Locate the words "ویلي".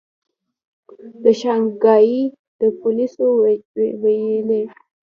4.01-4.61